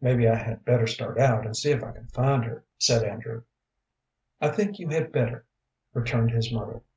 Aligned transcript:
"Maybe 0.00 0.28
I 0.28 0.34
had 0.34 0.64
better 0.64 0.88
start 0.88 1.20
out 1.20 1.46
and 1.46 1.56
see 1.56 1.70
if 1.70 1.84
I 1.84 1.92
can 1.92 2.08
find 2.08 2.44
her," 2.44 2.64
said 2.78 3.04
Andrew. 3.04 3.44
"I 4.40 4.48
think 4.48 4.80
you 4.80 4.88
had 4.88 5.12
better," 5.12 5.46
returned 5.94 6.32
his 6.32 6.52
mother. 6.52 6.82